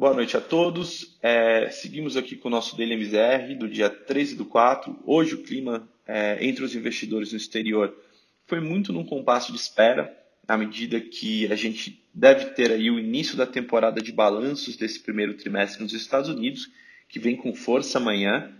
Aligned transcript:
Boa 0.00 0.14
noite 0.14 0.34
a 0.34 0.40
todos. 0.40 1.18
É, 1.20 1.68
seguimos 1.68 2.16
aqui 2.16 2.34
com 2.34 2.48
o 2.48 2.50
nosso 2.50 2.74
Daily 2.74 2.94
MZR 2.94 3.54
do 3.54 3.68
dia 3.68 3.90
13 3.90 4.34
do 4.34 4.46
4. 4.46 4.98
Hoje 5.04 5.34
o 5.34 5.42
clima 5.42 5.86
é, 6.08 6.38
entre 6.40 6.64
os 6.64 6.74
investidores 6.74 7.32
no 7.32 7.36
exterior 7.36 7.94
foi 8.46 8.60
muito 8.60 8.94
num 8.94 9.04
compasso 9.04 9.52
de 9.52 9.58
espera, 9.58 10.10
na 10.48 10.56
medida 10.56 10.98
que 10.98 11.52
a 11.52 11.54
gente 11.54 12.02
deve 12.14 12.46
ter 12.54 12.72
aí 12.72 12.90
o 12.90 12.98
início 12.98 13.36
da 13.36 13.46
temporada 13.46 14.00
de 14.00 14.10
balanços 14.10 14.74
desse 14.74 15.00
primeiro 15.00 15.34
trimestre 15.34 15.82
nos 15.82 15.92
Estados 15.92 16.30
Unidos, 16.30 16.70
que 17.06 17.18
vem 17.18 17.36
com 17.36 17.54
força 17.54 17.98
amanhã. 17.98 18.50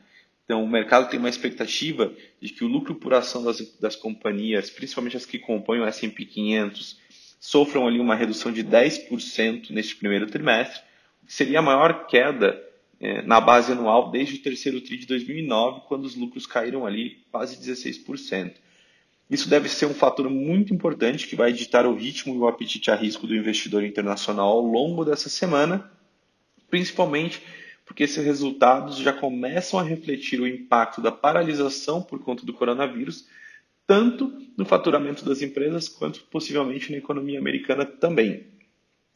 Então, 0.45 0.62
o 0.62 0.68
mercado 0.68 1.09
tem 1.09 1.18
uma 1.18 1.30
expectativa 1.30 2.12
de 2.38 2.50
que 2.50 2.64
o 2.64 2.68
lucro 2.68 2.96
por 2.96 3.14
ação 3.14 3.43
das, 3.43 3.62
das 3.80 3.96
companhias, 3.96 4.68
principalmente 4.68 5.16
as 5.16 5.25
que 5.25 5.38
compõem 5.38 5.80
o 5.80 5.86
S&P 5.86 6.22
500, 6.22 7.00
sofram 7.41 7.88
ali 7.88 7.98
uma 7.98 8.14
redução 8.14 8.52
de 8.52 8.62
10% 8.62 9.70
neste 9.70 9.97
primeiro 9.97 10.27
trimestre, 10.27 10.90
seria 11.30 11.61
a 11.61 11.62
maior 11.62 12.09
queda 12.09 12.61
é, 12.98 13.23
na 13.23 13.41
base 13.41 13.71
anual 13.71 14.11
desde 14.11 14.34
o 14.34 14.43
terceiro 14.43 14.80
TRI 14.80 14.98
de 14.98 15.07
2009, 15.07 15.83
quando 15.87 16.05
os 16.05 16.16
lucros 16.16 16.45
caíram 16.45 16.84
ali 16.84 17.25
quase 17.30 17.57
16%. 17.57 18.55
Isso 19.30 19.48
deve 19.48 19.69
ser 19.69 19.87
um 19.87 19.95
fator 19.95 20.29
muito 20.29 20.74
importante 20.74 21.29
que 21.29 21.37
vai 21.37 21.52
ditar 21.52 21.87
o 21.87 21.95
ritmo 21.95 22.35
e 22.35 22.38
o 22.38 22.48
apetite 22.48 22.91
a 22.91 22.97
risco 22.97 23.29
do 23.29 23.37
investidor 23.37 23.85
internacional 23.85 24.48
ao 24.48 24.61
longo 24.61 25.05
dessa 25.05 25.29
semana, 25.29 25.88
principalmente 26.69 27.41
porque 27.87 28.02
esses 28.02 28.24
resultados 28.24 28.97
já 28.97 29.12
começam 29.12 29.79
a 29.79 29.85
refletir 29.85 30.41
o 30.41 30.49
impacto 30.49 31.01
da 31.01 31.12
paralisação 31.12 32.02
por 32.02 32.19
conta 32.24 32.45
do 32.45 32.52
coronavírus, 32.52 33.29
tanto 33.87 34.37
no 34.57 34.65
faturamento 34.65 35.24
das 35.24 35.43
empresas 35.43 35.88
quanto 35.88 36.23
possivelmente 36.24 36.91
na 36.91 36.99
economia 36.99 37.38
americana 37.38 37.87
também. 37.87 38.49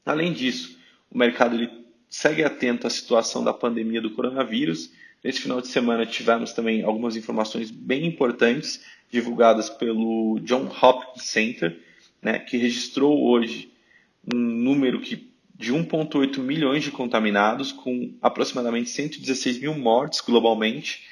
Além 0.07 0.33
disso, 0.33 0.79
o 1.11 1.19
mercado 1.19 1.57
ele 1.57 1.84
segue 2.15 2.45
atento 2.45 2.87
à 2.87 2.91
situação 2.91 3.43
da 3.43 3.53
pandemia 3.53 4.01
do 4.01 4.13
coronavírus. 4.13 4.93
Nesse 5.23 5.41
final 5.41 5.61
de 5.61 5.67
semana 5.67 6.07
tivemos 6.07 6.53
também 6.53 6.85
algumas 6.85 7.17
informações 7.17 7.73
bem 7.73 8.07
importantes 8.07 8.85
divulgadas 9.11 9.69
pelo 9.69 10.39
John 10.45 10.71
Hopkins 10.81 11.25
Center, 11.25 11.77
né, 12.23 12.39
que 12.39 12.57
registrou 12.57 13.21
hoje 13.27 13.69
um 14.33 14.39
número 14.39 15.01
que, 15.01 15.29
de 15.57 15.73
1,8 15.73 16.39
milhões 16.39 16.85
de 16.85 16.93
contaminados, 16.93 17.73
com 17.73 18.15
aproximadamente 18.23 18.91
116 18.91 19.59
mil 19.59 19.75
mortes 19.75 20.21
globalmente. 20.21 21.03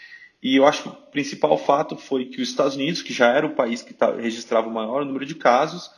E 0.40 0.54
eu 0.54 0.64
acho 0.64 0.84
que 0.84 0.88
o 0.88 0.92
principal 0.92 1.58
fato 1.58 1.96
foi 1.96 2.26
que 2.26 2.40
os 2.40 2.48
Estados 2.48 2.76
Unidos, 2.76 3.02
que 3.02 3.12
já 3.12 3.26
era 3.26 3.44
o 3.44 3.56
país 3.56 3.82
que 3.82 3.92
tá, 3.92 4.14
registrava 4.14 4.68
o 4.68 4.72
maior 4.72 5.04
número 5.04 5.26
de 5.26 5.34
casos, 5.34 5.90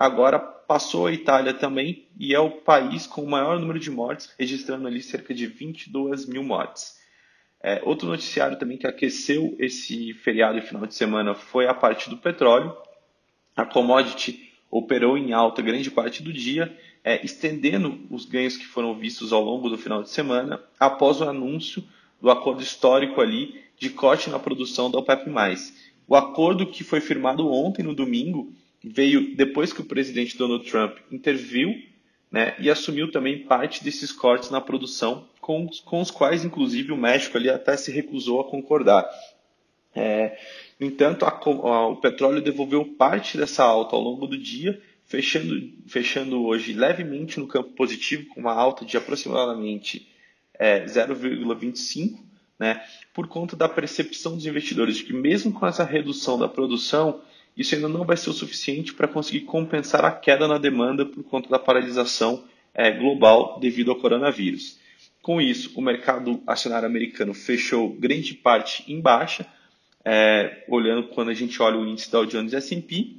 agora 0.00 0.38
passou 0.38 1.06
a 1.06 1.12
Itália 1.12 1.52
também 1.52 2.08
e 2.18 2.34
é 2.34 2.40
o 2.40 2.50
país 2.50 3.06
com 3.06 3.22
o 3.22 3.28
maior 3.28 3.60
número 3.60 3.78
de 3.78 3.90
mortes, 3.90 4.34
registrando 4.38 4.88
ali 4.88 5.02
cerca 5.02 5.34
de 5.34 5.46
22 5.46 6.24
mil 6.24 6.42
mortes. 6.42 6.98
É, 7.62 7.82
outro 7.84 8.08
noticiário 8.08 8.58
também 8.58 8.78
que 8.78 8.86
aqueceu 8.86 9.54
esse 9.58 10.14
feriado 10.14 10.56
e 10.56 10.62
final 10.62 10.86
de 10.86 10.94
semana 10.94 11.34
foi 11.34 11.66
a 11.66 11.74
parte 11.74 12.08
do 12.08 12.16
petróleo. 12.16 12.74
A 13.54 13.66
commodity 13.66 14.50
operou 14.70 15.18
em 15.18 15.34
alta 15.34 15.60
grande 15.60 15.90
parte 15.90 16.22
do 16.22 16.32
dia, 16.32 16.74
é, 17.04 17.22
estendendo 17.22 18.00
os 18.10 18.24
ganhos 18.24 18.56
que 18.56 18.64
foram 18.64 18.98
vistos 18.98 19.34
ao 19.34 19.44
longo 19.44 19.68
do 19.68 19.76
final 19.76 20.02
de 20.02 20.08
semana, 20.08 20.62
após 20.78 21.20
o 21.20 21.28
anúncio 21.28 21.84
do 22.22 22.30
acordo 22.30 22.62
histórico 22.62 23.20
ali 23.20 23.62
de 23.76 23.90
corte 23.90 24.30
na 24.30 24.38
produção 24.38 24.90
da 24.90 24.98
OPEP+. 24.98 25.30
O 26.08 26.16
acordo 26.16 26.66
que 26.66 26.82
foi 26.82 27.02
firmado 27.02 27.52
ontem, 27.52 27.82
no 27.82 27.94
domingo, 27.94 28.50
veio 28.82 29.36
depois 29.36 29.72
que 29.72 29.80
o 29.80 29.84
presidente 29.84 30.36
Donald 30.36 30.68
Trump 30.68 30.98
interviu 31.10 31.74
né, 32.30 32.54
e 32.58 32.70
assumiu 32.70 33.10
também 33.10 33.44
parte 33.44 33.82
desses 33.82 34.12
cortes 34.12 34.50
na 34.50 34.60
produção, 34.60 35.28
com, 35.40 35.68
com 35.84 36.00
os 36.00 36.10
quais, 36.10 36.44
inclusive, 36.44 36.92
o 36.92 36.96
México 36.96 37.36
ali 37.36 37.50
até 37.50 37.76
se 37.76 37.90
recusou 37.90 38.40
a 38.40 38.48
concordar. 38.48 39.08
É, 39.94 40.38
no 40.78 40.86
entanto, 40.86 41.24
a, 41.24 41.30
a, 41.30 41.88
o 41.88 41.96
petróleo 41.96 42.40
devolveu 42.40 42.84
parte 42.84 43.36
dessa 43.36 43.64
alta 43.64 43.96
ao 43.96 44.02
longo 44.02 44.26
do 44.26 44.38
dia, 44.38 44.80
fechando, 45.04 45.72
fechando 45.88 46.44
hoje 46.44 46.72
levemente 46.72 47.40
no 47.40 47.48
campo 47.48 47.70
positivo, 47.70 48.26
com 48.28 48.40
uma 48.40 48.52
alta 48.52 48.84
de 48.84 48.96
aproximadamente 48.96 50.08
é, 50.54 50.84
0,25, 50.84 52.16
né, 52.58 52.80
por 53.12 53.26
conta 53.26 53.56
da 53.56 53.68
percepção 53.68 54.36
dos 54.36 54.46
investidores 54.46 54.98
de 54.98 55.04
que, 55.04 55.12
mesmo 55.12 55.52
com 55.52 55.66
essa 55.66 55.82
redução 55.82 56.38
da 56.38 56.46
produção, 56.46 57.22
isso 57.56 57.74
ainda 57.74 57.88
não 57.88 58.04
vai 58.04 58.16
ser 58.16 58.30
o 58.30 58.34
suficiente 58.34 58.94
para 58.94 59.08
conseguir 59.08 59.40
compensar 59.40 60.04
a 60.04 60.12
queda 60.12 60.46
na 60.48 60.58
demanda 60.58 61.04
por 61.04 61.22
conta 61.24 61.48
da 61.48 61.58
paralisação 61.58 62.44
é, 62.74 62.90
global 62.90 63.58
devido 63.60 63.90
ao 63.90 63.96
coronavírus. 63.96 64.78
Com 65.22 65.40
isso, 65.40 65.72
o 65.78 65.82
mercado 65.82 66.42
acionário 66.46 66.86
americano 66.86 67.34
fechou 67.34 67.90
grande 67.90 68.34
parte 68.34 68.84
em 68.90 69.00
baixa, 69.00 69.46
é, 70.04 70.64
olhando 70.68 71.08
quando 71.08 71.28
a 71.30 71.34
gente 71.34 71.60
olha 71.60 71.78
o 71.78 71.86
índice 71.86 72.10
Dow 72.10 72.24
Jones 72.24 72.54
S&P, 72.54 73.16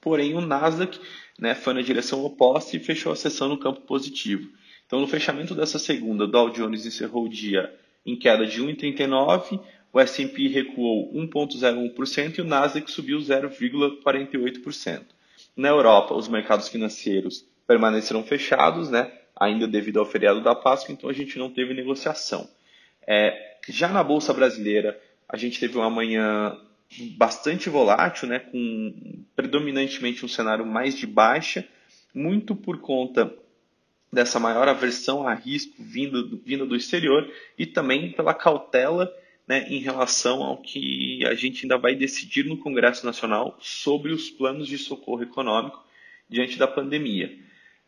porém 0.00 0.34
o 0.34 0.40
Nasdaq 0.40 1.00
né, 1.38 1.54
foi 1.54 1.72
na 1.72 1.80
direção 1.80 2.24
oposta 2.24 2.76
e 2.76 2.80
fechou 2.80 3.10
a 3.10 3.16
sessão 3.16 3.48
no 3.48 3.58
campo 3.58 3.80
positivo. 3.82 4.50
Então, 4.86 5.00
no 5.00 5.06
fechamento 5.06 5.54
dessa 5.54 5.78
segunda, 5.78 6.24
o 6.24 6.26
Dow 6.26 6.50
Jones 6.50 6.84
encerrou 6.84 7.24
o 7.24 7.28
dia 7.28 7.74
em 8.04 8.14
queda 8.14 8.46
de 8.46 8.62
1,39, 8.62 9.60
o 9.94 10.00
S&P 10.00 10.48
recuou 10.48 11.14
1,01% 11.14 12.38
e 12.38 12.40
o 12.40 12.44
Nasdaq 12.44 12.90
subiu 12.90 13.18
0,48%. 13.18 15.02
Na 15.56 15.68
Europa, 15.68 16.14
os 16.14 16.26
mercados 16.26 16.68
financeiros 16.68 17.46
permaneceram 17.64 18.24
fechados, 18.24 18.90
né? 18.90 19.12
ainda 19.36 19.68
devido 19.68 20.00
ao 20.00 20.06
feriado 20.06 20.40
da 20.40 20.54
Páscoa, 20.54 20.92
então 20.92 21.08
a 21.08 21.12
gente 21.12 21.38
não 21.38 21.48
teve 21.48 21.72
negociação. 21.72 22.48
É, 23.06 23.56
já 23.68 23.88
na 23.88 24.02
Bolsa 24.02 24.32
Brasileira, 24.34 25.00
a 25.28 25.36
gente 25.36 25.60
teve 25.60 25.78
uma 25.78 25.90
manhã 25.90 26.58
bastante 27.16 27.70
volátil, 27.70 28.28
né? 28.28 28.40
com 28.40 29.24
predominantemente 29.36 30.24
um 30.24 30.28
cenário 30.28 30.66
mais 30.66 30.96
de 30.96 31.06
baixa, 31.06 31.64
muito 32.12 32.56
por 32.56 32.80
conta 32.80 33.32
dessa 34.12 34.40
maior 34.40 34.66
aversão 34.66 35.26
a 35.26 35.34
risco 35.34 35.74
vinda 35.78 36.20
do, 36.20 36.36
vinda 36.38 36.66
do 36.66 36.74
exterior 36.74 37.30
e 37.56 37.64
também 37.64 38.10
pela 38.10 38.34
cautela 38.34 39.12
né, 39.46 39.66
em 39.68 39.78
relação 39.78 40.42
ao 40.42 40.58
que 40.58 41.24
a 41.26 41.34
gente 41.34 41.64
ainda 41.64 41.76
vai 41.76 41.94
decidir 41.94 42.44
no 42.44 42.56
Congresso 42.56 43.04
Nacional 43.04 43.56
sobre 43.60 44.12
os 44.12 44.30
planos 44.30 44.66
de 44.66 44.78
socorro 44.78 45.22
econômico 45.22 45.84
diante 46.28 46.58
da 46.58 46.66
pandemia. 46.66 47.38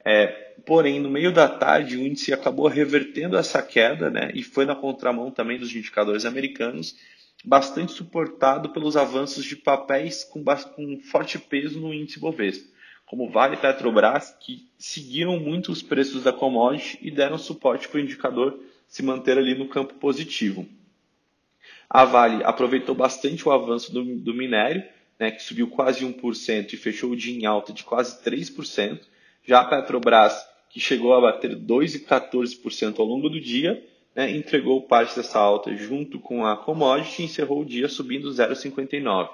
É, 0.04 0.26
porém, 0.64 1.00
no 1.00 1.10
meio 1.10 1.32
da 1.32 1.48
tarde, 1.48 1.96
o 1.96 2.06
índice 2.06 2.32
acabou 2.32 2.68
revertendo 2.68 3.36
essa 3.36 3.60
queda 3.60 4.08
né, 4.10 4.30
e 4.34 4.42
foi 4.42 4.64
na 4.64 4.76
contramão 4.76 5.30
também 5.30 5.58
dos 5.58 5.74
indicadores 5.74 6.24
americanos, 6.24 6.96
bastante 7.44 7.92
suportado 7.92 8.70
pelos 8.70 8.96
avanços 8.96 9.44
de 9.44 9.56
papéis 9.56 10.22
com, 10.24 10.44
com 10.44 11.00
forte 11.00 11.38
peso 11.38 11.80
no 11.80 11.92
índice 11.92 12.20
Bovespa, 12.20 12.68
como 13.04 13.30
Vale 13.30 13.54
e 13.54 13.58
Petrobras, 13.58 14.36
que 14.40 14.68
seguiram 14.78 15.38
muito 15.40 15.72
os 15.72 15.82
preços 15.82 16.22
da 16.22 16.32
commodity 16.32 16.98
e 17.00 17.10
deram 17.10 17.38
suporte 17.38 17.88
para 17.88 17.98
o 17.98 18.00
indicador 18.00 18.58
se 18.86 19.02
manter 19.02 19.38
ali 19.38 19.56
no 19.56 19.68
campo 19.68 19.94
positivo. 19.94 20.68
A 21.88 22.04
Vale 22.04 22.42
aproveitou 22.44 22.94
bastante 22.94 23.48
o 23.48 23.52
avanço 23.52 23.92
do, 23.92 24.04
do 24.16 24.34
minério, 24.34 24.82
né, 25.18 25.30
que 25.30 25.42
subiu 25.42 25.68
quase 25.68 26.04
1% 26.04 26.72
e 26.72 26.76
fechou 26.76 27.10
o 27.10 27.16
dia 27.16 27.36
em 27.36 27.46
alta 27.46 27.72
de 27.72 27.84
quase 27.84 28.22
3%. 28.22 29.00
Já 29.44 29.60
a 29.60 29.64
Petrobras, 29.64 30.36
que 30.68 30.80
chegou 30.80 31.14
a 31.14 31.20
bater 31.20 31.56
2,14% 31.56 32.98
ao 32.98 33.06
longo 33.06 33.28
do 33.28 33.40
dia, 33.40 33.82
né, 34.14 34.30
entregou 34.30 34.82
parte 34.82 35.16
dessa 35.16 35.38
alta 35.38 35.74
junto 35.76 36.18
com 36.18 36.44
a 36.44 36.56
commodity 36.56 37.22
e 37.22 37.24
encerrou 37.26 37.60
o 37.60 37.64
dia 37.64 37.88
subindo 37.88 38.30
0,59%. 38.30 39.28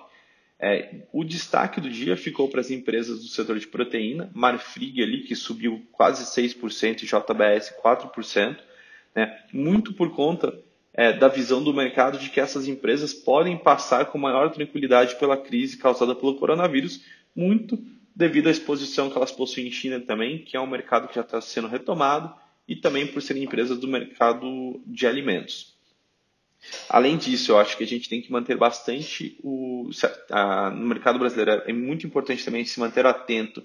É, 0.64 1.06
o 1.12 1.24
destaque 1.24 1.80
do 1.80 1.90
dia 1.90 2.16
ficou 2.16 2.48
para 2.48 2.60
as 2.60 2.70
empresas 2.70 3.20
do 3.20 3.26
setor 3.26 3.58
de 3.58 3.66
proteína, 3.66 4.30
Marfrig 4.32 5.02
ali, 5.02 5.22
que 5.22 5.34
subiu 5.34 5.84
quase 5.90 6.24
6% 6.24 7.02
e 7.02 7.06
JBS 7.06 7.74
4%, 7.82 8.58
né, 9.12 9.40
muito 9.52 9.92
por 9.92 10.14
conta 10.14 10.56
é, 10.94 11.12
da 11.12 11.28
visão 11.28 11.62
do 11.62 11.72
mercado 11.72 12.18
de 12.18 12.28
que 12.28 12.40
essas 12.40 12.68
empresas 12.68 13.14
podem 13.14 13.56
passar 13.56 14.06
com 14.06 14.18
maior 14.18 14.50
tranquilidade 14.50 15.16
pela 15.16 15.36
crise 15.36 15.78
causada 15.78 16.14
pelo 16.14 16.36
coronavírus, 16.36 17.02
muito 17.34 17.78
devido 18.14 18.48
à 18.48 18.50
exposição 18.50 19.08
que 19.08 19.16
elas 19.16 19.32
possuem 19.32 19.68
em 19.68 19.70
China 19.70 19.98
também, 20.00 20.38
que 20.38 20.56
é 20.56 20.60
um 20.60 20.66
mercado 20.66 21.08
que 21.08 21.14
já 21.14 21.22
está 21.22 21.40
sendo 21.40 21.68
retomado, 21.68 22.34
e 22.68 22.76
também 22.76 23.06
por 23.06 23.22
serem 23.22 23.44
empresas 23.44 23.78
do 23.78 23.88
mercado 23.88 24.80
de 24.86 25.06
alimentos. 25.06 25.72
Além 26.88 27.16
disso, 27.16 27.52
eu 27.52 27.58
acho 27.58 27.76
que 27.76 27.82
a 27.82 27.86
gente 27.86 28.08
tem 28.08 28.22
que 28.22 28.30
manter 28.30 28.56
bastante 28.56 29.36
o 29.42 29.90
a, 30.30 30.70
no 30.70 30.86
mercado 30.86 31.18
brasileiro 31.18 31.62
é 31.66 31.72
muito 31.72 32.06
importante 32.06 32.44
também 32.44 32.64
se 32.64 32.78
manter 32.78 33.04
atento, 33.04 33.64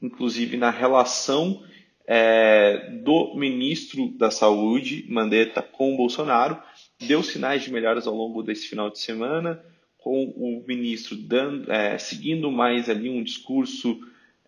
inclusive 0.00 0.56
na 0.56 0.70
relação 0.70 1.62
é, 2.06 2.90
do 3.02 3.34
ministro 3.36 4.08
da 4.16 4.30
Saúde, 4.30 5.06
Mandetta, 5.08 5.62
com 5.62 5.94
o 5.94 5.96
Bolsonaro. 5.96 6.60
Deu 7.00 7.22
sinais 7.22 7.62
de 7.62 7.72
melhoras 7.72 8.06
ao 8.06 8.14
longo 8.14 8.42
desse 8.42 8.68
final 8.68 8.90
de 8.90 8.98
semana, 8.98 9.62
com 9.98 10.24
o 10.36 10.64
ministro 10.66 11.16
dando, 11.16 11.70
é, 11.70 11.98
seguindo 11.98 12.50
mais 12.50 12.88
ali 12.88 13.08
um 13.08 13.22
discurso 13.22 14.00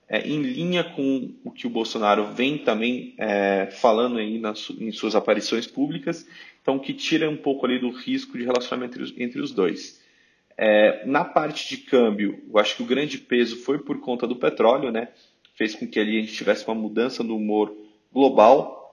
é, 0.08 0.20
em 0.26 0.42
linha 0.42 0.84
com 0.84 1.34
o 1.44 1.50
que 1.50 1.66
o 1.66 1.70
Bolsonaro 1.70 2.26
vem 2.32 2.58
também 2.58 3.14
é, 3.18 3.68
falando 3.70 4.18
aí 4.18 4.38
nas, 4.38 4.70
em 4.70 4.92
suas 4.92 5.14
aparições 5.14 5.66
públicas, 5.66 6.26
então 6.60 6.78
que 6.78 6.92
tira 6.92 7.28
um 7.28 7.36
pouco 7.36 7.64
ali 7.66 7.78
do 7.78 7.90
risco 7.90 8.36
de 8.36 8.44
relacionamento 8.44 8.98
entre 8.98 9.02
os, 9.02 9.14
entre 9.18 9.40
os 9.40 9.52
dois. 9.52 10.02
É, 10.56 11.04
na 11.06 11.24
parte 11.24 11.68
de 11.68 11.78
câmbio, 11.78 12.42
eu 12.48 12.58
acho 12.58 12.76
que 12.76 12.82
o 12.82 12.86
grande 12.86 13.18
peso 13.18 13.56
foi 13.56 13.78
por 13.78 14.00
conta 14.00 14.26
do 14.26 14.36
petróleo, 14.36 14.90
né? 14.92 15.08
Fez 15.54 15.74
com 15.74 15.86
que 15.86 15.98
ali 15.98 16.18
a 16.18 16.20
gente 16.20 16.34
tivesse 16.34 16.66
uma 16.66 16.74
mudança 16.74 17.22
no 17.22 17.36
humor 17.36 17.74
global 18.12 18.84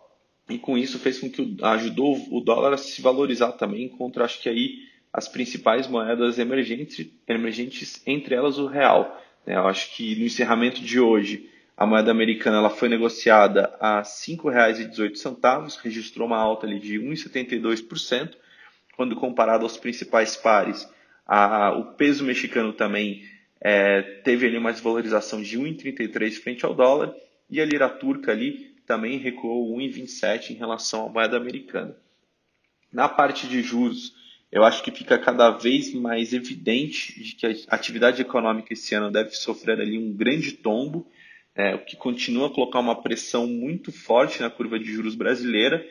e 0.49 0.57
com 0.57 0.77
isso 0.77 0.99
fez 0.99 1.19
com 1.19 1.29
que 1.29 1.57
ajudou 1.61 2.17
o 2.31 2.41
dólar 2.41 2.73
a 2.73 2.77
se 2.77 3.01
valorizar 3.01 3.53
também 3.53 3.87
contra, 3.87 4.25
acho 4.25 4.41
que 4.41 4.49
aí 4.49 4.79
as 5.13 5.27
principais 5.27 5.87
moedas 5.87 6.39
emergentes, 6.39 7.07
emergentes 7.27 8.01
entre 8.05 8.35
elas 8.35 8.57
o 8.57 8.67
real. 8.67 9.21
Né? 9.45 9.55
Eu 9.55 9.67
acho 9.67 9.95
que 9.95 10.15
no 10.15 10.25
encerramento 10.25 10.81
de 10.81 10.99
hoje 10.99 11.49
a 11.75 11.85
moeda 11.85 12.11
americana 12.11 12.57
ela 12.57 12.69
foi 12.69 12.89
negociada 12.89 13.75
a 13.79 13.97
R$ 13.97 14.03
5,18, 14.03 15.77
registrou 15.81 16.27
uma 16.27 16.37
alta 16.37 16.67
ali 16.67 16.79
de 16.79 16.99
1,72%, 16.99 18.35
quando 18.95 19.15
comparado 19.15 19.63
aos 19.63 19.77
principais 19.77 20.35
pares, 20.35 20.87
a, 21.25 21.71
o 21.71 21.93
peso 21.93 22.23
mexicano 22.23 22.73
também 22.73 23.23
é, 23.61 24.01
teve 24.23 24.47
ali 24.47 24.57
uma 24.57 24.73
desvalorização 24.73 25.41
de 25.41 25.59
1,33 25.59 26.33
frente 26.41 26.65
ao 26.65 26.73
dólar 26.73 27.13
e 27.49 27.61
a 27.61 27.65
lira 27.65 27.87
turca 27.87 28.31
ali 28.31 28.71
também 28.87 29.19
recuou 29.19 29.77
1,27 29.77 30.49
em 30.49 30.55
relação 30.55 31.05
à 31.05 31.09
moeda 31.09 31.37
americana. 31.37 31.95
Na 32.91 33.07
parte 33.07 33.47
de 33.47 33.61
juros, 33.61 34.13
eu 34.51 34.63
acho 34.63 34.83
que 34.83 34.91
fica 34.91 35.17
cada 35.17 35.51
vez 35.51 35.93
mais 35.93 36.33
evidente 36.33 37.23
de 37.23 37.35
que 37.35 37.45
a 37.45 37.75
atividade 37.75 38.21
econômica 38.21 38.73
esse 38.73 38.93
ano 38.95 39.11
deve 39.11 39.31
sofrer 39.31 39.79
ali 39.79 39.97
um 39.97 40.11
grande 40.11 40.53
tombo, 40.53 41.07
é, 41.55 41.75
o 41.75 41.85
que 41.85 41.95
continua 41.95 42.47
a 42.47 42.49
colocar 42.49 42.79
uma 42.79 43.01
pressão 43.01 43.45
muito 43.47 43.91
forte 43.91 44.41
na 44.41 44.49
curva 44.49 44.79
de 44.79 44.91
juros 44.91 45.15
brasileira, 45.15 45.85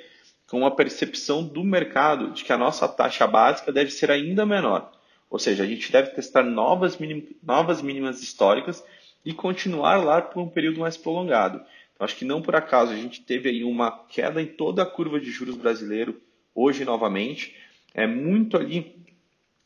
com 0.46 0.66
a 0.66 0.70
percepção 0.70 1.44
do 1.44 1.62
mercado 1.62 2.32
de 2.32 2.44
que 2.44 2.52
a 2.52 2.58
nossa 2.58 2.88
taxa 2.88 3.26
básica 3.26 3.72
deve 3.72 3.90
ser 3.90 4.10
ainda 4.10 4.44
menor. 4.44 4.90
Ou 5.30 5.38
seja, 5.38 5.62
a 5.62 5.66
gente 5.66 5.92
deve 5.92 6.10
testar 6.10 6.42
novas, 6.42 6.98
minim, 6.98 7.26
novas 7.42 7.80
mínimas 7.80 8.20
históricas 8.20 8.84
e 9.24 9.32
continuar 9.32 10.02
lá 10.02 10.20
por 10.20 10.42
um 10.42 10.48
período 10.48 10.80
mais 10.80 10.96
prolongado. 10.96 11.62
Então, 11.94 12.04
acho 12.04 12.16
que 12.16 12.24
não 12.24 12.42
por 12.42 12.56
acaso 12.56 12.92
a 12.92 12.96
gente 12.96 13.22
teve 13.22 13.48
aí 13.48 13.62
uma 13.62 13.90
queda 14.06 14.42
em 14.42 14.46
toda 14.46 14.82
a 14.82 14.86
curva 14.86 15.20
de 15.20 15.30
juros 15.30 15.56
brasileiro 15.56 16.20
hoje 16.54 16.84
novamente 16.84 17.54
é 17.94 18.06
muito 18.06 18.56
ali 18.56 18.96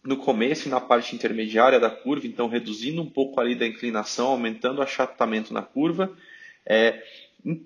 no 0.02 0.16
começo 0.18 0.68
e 0.68 0.70
na 0.70 0.80
parte 0.80 1.14
intermediária 1.14 1.80
da 1.80 1.88
curva, 1.88 2.26
então 2.26 2.46
reduzindo 2.46 3.00
um 3.00 3.08
pouco 3.08 3.40
ali 3.40 3.54
da 3.54 3.66
inclinação, 3.66 4.28
aumentando 4.28 4.78
o 4.78 4.82
achatamento 4.82 5.54
na 5.54 5.62
curva, 5.62 6.14
é, 6.66 7.02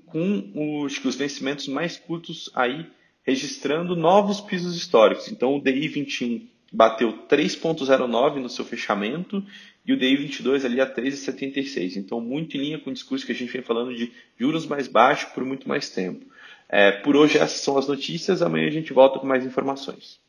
com 0.06 0.84
os, 0.84 1.04
os 1.04 1.16
vencimentos 1.16 1.66
mais 1.66 1.96
curtos 1.96 2.50
aí 2.54 2.86
registrando 3.24 3.96
novos 3.96 4.40
pisos 4.40 4.76
históricos. 4.76 5.28
Então 5.28 5.56
o 5.56 5.60
DI 5.60 5.88
21 5.88 6.46
bateu 6.72 7.26
3.09 7.28 8.36
no 8.36 8.48
seu 8.48 8.64
fechamento 8.64 9.44
e 9.86 9.92
o 9.92 9.98
DI 9.98 10.16
22 10.16 10.64
ali 10.64 10.80
a 10.80 10.86
3,76. 10.86 11.96
Então 11.96 12.20
muito 12.20 12.56
em 12.56 12.60
linha 12.60 12.78
com 12.78 12.90
o 12.90 12.92
discurso 12.92 13.24
que 13.24 13.32
a 13.32 13.34
gente 13.34 13.52
vem 13.52 13.62
falando 13.62 13.94
de 13.94 14.12
juros 14.38 14.66
mais 14.66 14.86
baixos 14.86 15.32
por 15.32 15.44
muito 15.44 15.68
mais 15.68 15.88
tempo. 15.90 16.26
É, 16.68 16.92
por 16.92 17.16
hoje 17.16 17.38
essas 17.38 17.60
são 17.60 17.78
as 17.78 17.88
notícias, 17.88 18.42
amanhã 18.42 18.66
a 18.66 18.70
gente 18.70 18.92
volta 18.92 19.18
com 19.18 19.26
mais 19.26 19.44
informações. 19.44 20.20